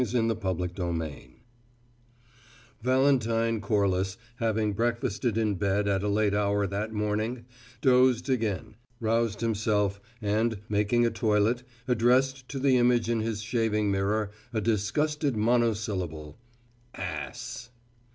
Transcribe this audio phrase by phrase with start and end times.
[0.03, 1.43] CHAPTER TWENTY
[2.81, 7.45] Valentine Corliss, having breakfasted in bed at a late hour that morning,
[7.81, 13.91] dozed again, roused himself, and, making a toilet, addressed to the image in his shaving
[13.91, 16.39] mirror a disgusted monosyllable.
[16.95, 17.69] "Ass!"